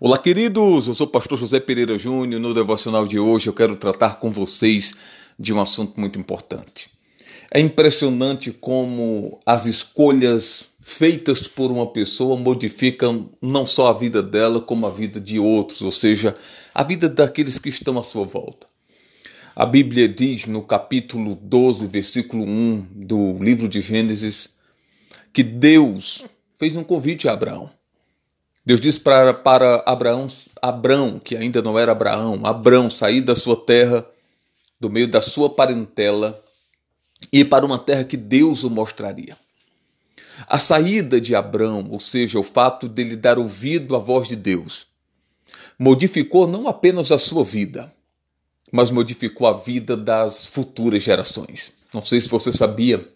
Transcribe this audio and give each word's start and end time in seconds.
Olá, 0.00 0.18
queridos! 0.18 0.88
Eu 0.88 0.94
sou 0.94 1.06
o 1.06 1.10
pastor 1.10 1.38
José 1.38 1.60
Pereira 1.60 1.96
Júnior. 1.96 2.40
No 2.40 2.52
devocional 2.52 3.06
de 3.06 3.16
hoje 3.16 3.48
eu 3.48 3.52
quero 3.52 3.76
tratar 3.76 4.18
com 4.18 4.28
vocês 4.28 4.92
de 5.38 5.54
um 5.54 5.60
assunto 5.60 6.00
muito 6.00 6.18
importante. 6.18 6.90
É 7.48 7.60
impressionante 7.60 8.50
como 8.50 9.38
as 9.46 9.66
escolhas 9.66 10.70
feitas 10.80 11.46
por 11.46 11.70
uma 11.70 11.86
pessoa 11.86 12.36
modificam 12.36 13.30
não 13.40 13.64
só 13.64 13.86
a 13.86 13.92
vida 13.92 14.20
dela, 14.20 14.60
como 14.60 14.84
a 14.84 14.90
vida 14.90 15.20
de 15.20 15.38
outros, 15.38 15.80
ou 15.80 15.92
seja, 15.92 16.34
a 16.74 16.82
vida 16.82 17.08
daqueles 17.08 17.60
que 17.60 17.68
estão 17.68 17.96
à 17.96 18.02
sua 18.02 18.24
volta. 18.24 18.66
A 19.54 19.64
Bíblia 19.64 20.08
diz 20.08 20.46
no 20.46 20.62
capítulo 20.62 21.36
12, 21.40 21.86
versículo 21.86 22.42
1 22.44 22.86
do 22.90 23.34
livro 23.34 23.68
de 23.68 23.80
Gênesis, 23.80 24.48
que 25.32 25.44
Deus 25.44 26.24
fez 26.58 26.74
um 26.74 26.82
convite 26.82 27.28
a 27.28 27.32
Abraão. 27.32 27.70
Deus 28.66 28.80
disse 28.80 28.98
para, 28.98 29.34
para 29.34 29.82
Abraão, 29.86 30.26
Abraão, 30.62 31.18
que 31.18 31.36
ainda 31.36 31.60
não 31.60 31.78
era 31.78 31.92
Abraão, 31.92 32.46
Abraão, 32.46 32.88
sair 32.88 33.20
da 33.20 33.36
sua 33.36 33.56
terra, 33.56 34.06
do 34.80 34.88
meio 34.88 35.06
da 35.06 35.20
sua 35.20 35.50
parentela, 35.50 36.42
e 37.30 37.40
ir 37.40 37.44
para 37.44 37.66
uma 37.66 37.78
terra 37.78 38.04
que 38.04 38.16
Deus 38.16 38.64
o 38.64 38.70
mostraria. 38.70 39.36
A 40.46 40.58
saída 40.58 41.20
de 41.20 41.34
Abraão, 41.34 41.86
ou 41.90 42.00
seja, 42.00 42.38
o 42.38 42.42
fato 42.42 42.88
dele 42.88 43.16
dar 43.16 43.38
ouvido 43.38 43.94
à 43.94 43.98
voz 43.98 44.28
de 44.28 44.36
Deus, 44.36 44.86
modificou 45.78 46.46
não 46.46 46.66
apenas 46.66 47.12
a 47.12 47.18
sua 47.18 47.44
vida, 47.44 47.92
mas 48.72 48.90
modificou 48.90 49.46
a 49.46 49.52
vida 49.52 49.96
das 49.96 50.46
futuras 50.46 51.02
gerações. 51.02 51.72
Não 51.92 52.00
sei 52.00 52.20
se 52.20 52.28
você 52.28 52.52
sabia, 52.52 53.08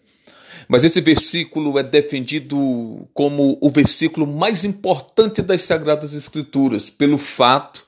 mas 0.67 0.83
esse 0.83 1.01
versículo 1.01 1.77
é 1.79 1.83
defendido 1.83 3.07
como 3.13 3.57
o 3.61 3.69
versículo 3.69 4.27
mais 4.27 4.63
importante 4.63 5.41
das 5.41 5.61
Sagradas 5.61 6.13
Escrituras, 6.13 6.89
pelo 6.89 7.17
fato 7.17 7.85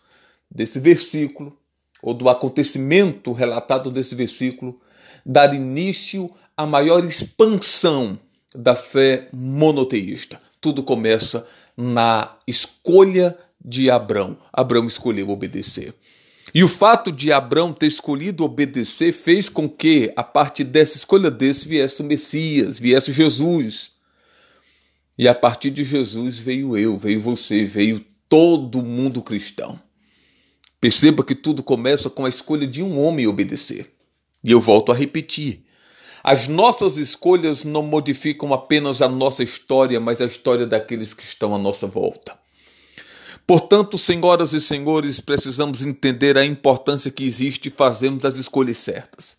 desse 0.49 0.79
versículo, 0.79 1.57
ou 2.01 2.13
do 2.13 2.29
acontecimento 2.29 3.31
relatado 3.31 3.91
nesse 3.91 4.15
versículo, 4.15 4.79
dar 5.25 5.53
início 5.53 6.31
à 6.57 6.65
maior 6.65 7.05
expansão 7.05 8.19
da 8.55 8.75
fé 8.75 9.27
monoteísta. 9.31 10.41
Tudo 10.59 10.83
começa 10.83 11.47
na 11.77 12.35
escolha 12.47 13.37
de 13.63 13.89
Abraão. 13.89 14.37
Abraão 14.51 14.85
escolheu 14.85 15.29
obedecer. 15.29 15.93
E 16.53 16.63
o 16.63 16.67
fato 16.67 17.11
de 17.11 17.31
Abraão 17.31 17.71
ter 17.71 17.87
escolhido 17.87 18.43
obedecer 18.43 19.13
fez 19.13 19.47
com 19.47 19.69
que, 19.69 20.11
a 20.15 20.23
partir 20.23 20.65
dessa 20.65 20.97
escolha 20.97 21.31
desse, 21.31 21.67
viesse 21.67 22.01
o 22.01 22.05
Messias, 22.05 22.77
viesse 22.77 23.13
Jesus. 23.13 23.91
E 25.17 25.27
a 25.27 25.35
partir 25.35 25.69
de 25.69 25.83
Jesus 25.83 26.37
veio 26.37 26.77
eu, 26.77 26.97
veio 26.97 27.21
você, 27.21 27.63
veio 27.63 28.03
todo 28.27 28.83
mundo 28.83 29.21
cristão. 29.21 29.79
Perceba 30.79 31.23
que 31.23 31.35
tudo 31.35 31.61
começa 31.61 32.09
com 32.09 32.25
a 32.25 32.29
escolha 32.29 32.67
de 32.67 32.81
um 32.81 32.99
homem 32.99 33.27
obedecer. 33.27 33.93
E 34.43 34.51
eu 34.51 34.59
volto 34.59 34.91
a 34.91 34.95
repetir. 34.95 35.63
As 36.23 36.47
nossas 36.47 36.97
escolhas 36.97 37.63
não 37.63 37.83
modificam 37.83 38.53
apenas 38.53 39.01
a 39.01 39.07
nossa 39.07 39.43
história, 39.43 39.99
mas 39.99 40.21
a 40.21 40.25
história 40.25 40.67
daqueles 40.67 41.13
que 41.13 41.23
estão 41.23 41.55
à 41.55 41.57
nossa 41.57 41.87
volta. 41.87 42.40
Portanto, 43.45 43.97
senhoras 43.97 44.53
e 44.53 44.61
senhores, 44.61 45.19
precisamos 45.19 45.85
entender 45.85 46.37
a 46.37 46.45
importância 46.45 47.11
que 47.11 47.25
existe 47.25 47.69
fazermos 47.69 48.23
as 48.23 48.37
escolhas 48.37 48.77
certas. 48.77 49.37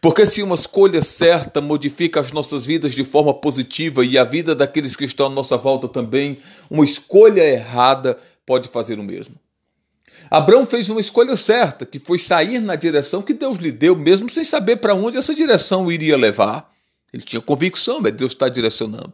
Porque 0.00 0.26
se 0.26 0.42
uma 0.42 0.56
escolha 0.56 1.00
certa 1.00 1.60
modifica 1.60 2.20
as 2.20 2.32
nossas 2.32 2.66
vidas 2.66 2.92
de 2.92 3.04
forma 3.04 3.32
positiva 3.32 4.04
e 4.04 4.18
a 4.18 4.24
vida 4.24 4.52
daqueles 4.52 4.96
que 4.96 5.04
estão 5.04 5.26
à 5.26 5.30
nossa 5.30 5.56
volta 5.56 5.86
também, 5.86 6.38
uma 6.68 6.84
escolha 6.84 7.42
errada 7.42 8.18
pode 8.44 8.68
fazer 8.68 8.98
o 8.98 9.04
mesmo. 9.04 9.36
Abraão 10.28 10.66
fez 10.66 10.88
uma 10.88 11.00
escolha 11.00 11.36
certa, 11.36 11.86
que 11.86 12.00
foi 12.00 12.18
sair 12.18 12.58
na 12.58 12.74
direção 12.74 13.22
que 13.22 13.32
Deus 13.32 13.58
lhe 13.58 13.70
deu, 13.70 13.94
mesmo 13.94 14.28
sem 14.28 14.42
saber 14.42 14.78
para 14.78 14.94
onde 14.94 15.18
essa 15.18 15.34
direção 15.34 15.90
iria 15.90 16.16
levar. 16.16 16.72
Ele 17.12 17.22
tinha 17.22 17.40
convicção, 17.40 18.00
mas 18.00 18.12
Deus 18.14 18.32
está 18.32 18.48
direcionando. 18.48 19.12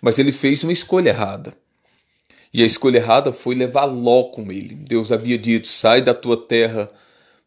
Mas 0.00 0.18
ele 0.18 0.32
fez 0.32 0.62
uma 0.64 0.72
escolha 0.72 1.10
errada. 1.10 1.54
E 2.52 2.62
a 2.62 2.66
escolha 2.66 2.98
errada 2.98 3.32
foi 3.32 3.54
levar 3.54 3.84
Ló 3.84 4.24
com 4.24 4.50
ele. 4.50 4.74
Deus 4.74 5.12
havia 5.12 5.38
dito: 5.38 5.68
sai 5.68 6.02
da 6.02 6.14
tua 6.14 6.36
terra, 6.36 6.90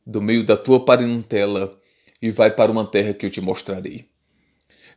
do 0.05 0.21
meio 0.21 0.43
da 0.43 0.55
tua 0.55 0.83
parentela, 0.83 1.77
e 2.21 2.29
vai 2.29 2.51
para 2.51 2.71
uma 2.71 2.85
terra 2.85 3.13
que 3.13 3.25
eu 3.25 3.29
te 3.29 3.41
mostrarei. 3.41 4.05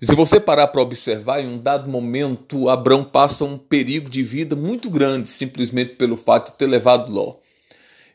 Se 0.01 0.15
você 0.15 0.39
parar 0.39 0.67
para 0.67 0.83
observar, 0.83 1.41
em 1.41 1.49
um 1.49 1.59
dado 1.59 1.89
momento, 1.89 2.69
Abraão 2.69 3.05
passa 3.05 3.45
um 3.45 3.57
perigo 3.57 4.11
de 4.11 4.23
vida 4.23 4.55
muito 4.55 4.91
grande, 4.91 5.29
simplesmente 5.29 5.95
pelo 5.95 6.17
fato 6.17 6.53
de 6.53 6.59
ter 6.59 6.67
levado 6.67 7.11
Ló. 7.11 7.37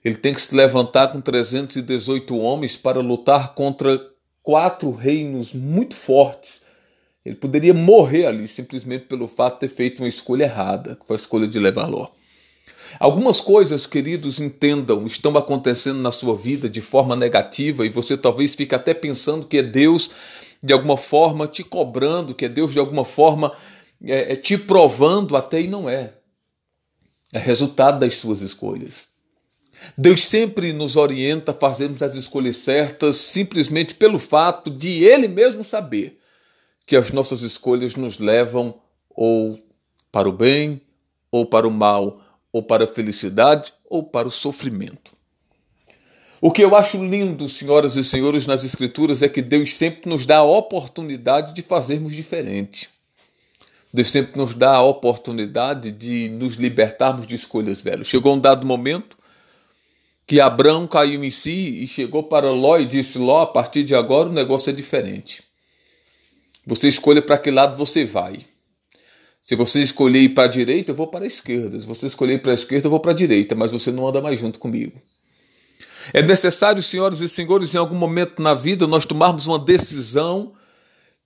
Ele 0.04 0.16
tem 0.16 0.34
que 0.34 0.42
se 0.42 0.54
levantar 0.54 1.08
com 1.08 1.20
318 1.20 2.38
homens 2.38 2.78
para 2.78 3.00
lutar 3.00 3.54
contra 3.54 4.00
quatro 4.44 4.92
reinos 4.92 5.54
muito 5.54 5.96
fortes 5.96 6.69
ele 7.26 7.36
poderia 7.36 7.74
morrer 7.74 8.26
ali 8.26 8.48
simplesmente 8.48 9.06
pelo 9.06 9.28
fato 9.28 9.56
de 9.56 9.60
ter 9.62 9.76
feito 9.76 10.02
uma 10.02 10.08
escolha 10.08 10.46
errada, 10.46 10.96
que 10.96 11.06
foi 11.06 11.18
a 11.18 11.20
escolha 11.20 11.48
de 11.48 11.60
levar 11.60 11.88
Ló. 11.88 12.10
Algumas 13.00 13.40
coisas, 13.40 13.86
queridos, 13.86 14.40
entendam, 14.40 15.06
estão 15.06 15.38
acontecendo 15.38 16.00
na 16.00 16.12
sua 16.12 16.36
vida 16.36 16.70
de 16.70 16.82
forma 16.82 17.16
negativa 17.16 17.86
e 17.86 17.90
você 17.90 18.18
talvez 18.18 18.56
fique 18.56 18.74
até 18.74 18.94
pensando 18.94 19.46
que 19.46 19.58
é 19.58 19.64
Deus 19.64 20.10
de 20.64 20.74
alguma 20.74 20.98
forma 20.98 21.46
te 21.46 21.64
cobrando, 21.64 22.34
que 22.34 22.46
é 22.46 22.50
Deus 22.50 22.74
de 22.74 22.80
alguma 22.80 23.06
forma 23.06 23.54
é, 24.04 24.34
é 24.34 24.36
te 24.36 24.58
provando, 24.58 25.36
até 25.36 25.62
e 25.62 25.68
não 25.68 25.90
é. 25.90 26.14
É 27.32 27.38
resultado 27.38 28.00
das 28.00 28.16
suas 28.16 28.42
escolhas. 28.42 29.10
Deus 29.98 30.24
sempre 30.24 30.74
nos 30.74 30.96
orienta 30.96 31.52
a 31.52 31.54
fazermos 31.54 32.02
as 32.02 32.16
escolhas 32.16 32.58
certas 32.58 33.18
simplesmente 33.18 33.94
pelo 33.94 34.20
fato 34.20 34.70
de 34.70 35.04
Ele 35.04 35.28
mesmo 35.28 35.64
saber 35.64 36.19
que 36.90 36.96
as 36.96 37.12
nossas 37.12 37.44
escolhas 37.44 37.96
nos 37.96 38.18
levam 38.18 38.74
ou 39.12 39.60
para 40.12 40.28
o 40.28 40.34
bem, 40.34 40.82
ou 41.32 41.46
para 41.46 41.68
o 41.68 41.72
mal, 41.72 42.20
ou 42.52 42.64
para 42.64 42.86
a 42.86 42.88
felicidade, 42.88 43.72
ou 43.88 44.02
para 44.02 44.28
o 44.28 44.32
sofrimento. 44.32 45.12
O 46.42 46.52
que 46.52 46.64
eu 46.64 46.76
acho 46.76 46.98
lindo, 47.06 47.48
senhoras 47.48 47.96
e 47.96 48.04
senhores, 48.04 48.48
nas 48.48 48.64
Escrituras 48.64 49.22
é 49.22 49.30
que 49.30 49.44
Deus 49.44 49.76
sempre 49.76 50.10
nos 50.10 50.26
dá 50.26 50.38
a 50.38 50.44
oportunidade 50.44 51.54
de 51.54 51.62
fazermos 51.62 52.16
diferente. 52.16 52.90
Deus 53.94 54.10
sempre 54.10 54.40
nos 54.40 54.56
dá 54.56 54.78
a 54.78 54.82
oportunidade 54.82 55.92
de 55.92 56.30
nos 56.30 56.56
libertarmos 56.56 57.28
de 57.28 57.36
escolhas 57.36 57.82
velhas. 57.82 58.08
Chegou 58.08 58.34
um 58.34 58.40
dado 58.40 58.66
momento 58.66 59.16
que 60.26 60.40
Abraão 60.40 60.88
caiu 60.88 61.24
em 61.24 61.30
si 61.30 61.84
e 61.84 61.88
chegou 61.88 62.24
para 62.24 62.50
Ló 62.50 62.80
e 62.80 62.86
disse: 62.86 63.20
Ló, 63.20 63.42
a 63.42 63.48
partir 63.48 63.84
de 63.84 63.94
agora 63.94 64.30
o 64.30 64.34
negócio 64.34 64.72
é 64.72 64.74
diferente. 64.74 65.49
Você 66.70 66.88
escolha 66.88 67.20
para 67.20 67.38
que 67.38 67.50
lado 67.50 67.76
você 67.76 68.06
vai. 68.06 68.42
Se 69.42 69.56
você 69.56 69.82
escolher 69.82 70.20
ir 70.20 70.30
para 70.30 70.44
a 70.44 70.48
direita, 70.48 70.92
eu 70.92 70.96
vou 70.96 71.08
para 71.08 71.26
a 71.26 71.28
esquerda. 71.28 71.80
Se 71.80 71.88
você 71.88 72.06
escolher 72.06 72.36
ir 72.36 72.42
para 72.44 72.52
a 72.52 72.54
esquerda, 72.54 72.86
eu 72.86 72.92
vou 72.92 73.00
para 73.00 73.10
a 73.10 73.16
direita, 73.16 73.56
mas 73.56 73.72
você 73.72 73.92
não 73.92 74.08
anda 74.08 74.22
mais 74.22 74.40
junto 74.40 74.60
comigo. 74.60 75.02
É 76.14 76.22
necessário, 76.22 76.84
senhoras 76.84 77.22
e 77.22 77.28
senhores, 77.28 77.74
em 77.74 77.78
algum 77.80 77.96
momento 77.96 78.40
na 78.40 78.54
vida 78.54 78.86
nós 78.86 79.04
tomarmos 79.04 79.48
uma 79.48 79.58
decisão 79.58 80.54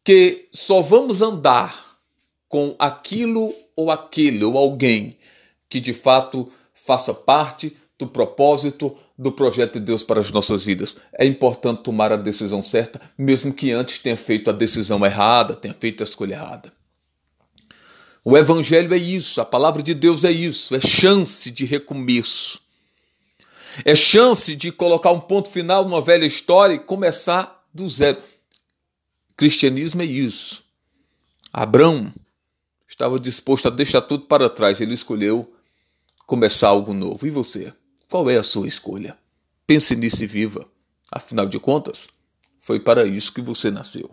que 0.02 0.48
só 0.54 0.82
vamos 0.82 1.22
andar 1.22 1.98
com 2.48 2.76
aquilo 2.80 3.54
ou 3.76 3.92
aquele 3.92 4.46
ou 4.46 4.58
alguém 4.58 5.18
que 5.70 5.82
de 5.82 5.94
fato 5.94 6.50
faça 6.74 7.14
parte 7.14 7.76
do 8.04 8.12
propósito 8.12 8.96
do 9.18 9.32
projeto 9.32 9.74
de 9.74 9.86
Deus 9.86 10.04
para 10.04 10.20
as 10.20 10.32
nossas 10.32 10.64
vidas. 10.64 10.98
É 11.18 11.26
importante 11.26 11.84
tomar 11.84 12.12
a 12.12 12.18
decisão 12.18 12.62
certa, 12.62 13.00
mesmo 13.18 13.54
que 13.54 13.72
antes 13.72 14.00
tenha 14.00 14.18
feito 14.18 14.50
a 14.50 14.54
decisão 14.54 15.06
errada, 15.06 15.56
tenha 15.56 15.74
feito 15.74 16.02
a 16.02 16.04
escolha 16.04 16.36
errada. 16.36 16.72
O 18.26 18.38
Evangelho 18.38 18.94
é 18.94 18.98
isso, 18.98 19.42
a 19.42 19.46
palavra 19.46 19.82
de 19.82 19.94
Deus 19.94 20.24
é 20.24 20.32
isso, 20.32 20.76
é 20.76 20.80
chance 20.80 21.50
de 21.52 21.66
recomeço. 21.66 22.62
É 23.84 23.96
chance 23.96 24.56
de 24.56 24.72
colocar 24.72 25.12
um 25.12 25.20
ponto 25.20 25.50
final 25.50 25.84
numa 25.84 26.02
velha 26.02 26.26
história 26.26 26.76
e 26.76 26.80
começar 26.80 27.66
do 27.74 27.88
zero. 27.90 28.22
Cristianismo 29.36 30.02
é 30.02 30.06
isso. 30.06 30.64
Abraão 31.52 32.14
estava 32.88 33.20
disposto 33.20 33.68
a 33.68 33.72
deixar 33.72 34.02
tudo 34.02 34.26
para 34.26 34.50
trás, 34.50 34.80
ele 34.80 34.94
escolheu 34.94 35.52
começar 36.26 36.70
algo 36.70 36.94
novo. 36.94 37.26
E 37.26 37.30
você? 37.30 37.74
Qual 38.14 38.30
é 38.30 38.38
a 38.38 38.44
sua 38.44 38.68
escolha? 38.68 39.18
Pense 39.66 39.96
nisso 39.96 40.24
e 40.24 40.28
viva. 40.28 40.70
Afinal 41.12 41.48
de 41.48 41.60
contas, 41.60 42.08
foi 42.60 42.80
para 42.80 43.08
isso 43.08 43.34
que 43.34 43.42
você 43.42 43.72
nasceu. 43.72 44.08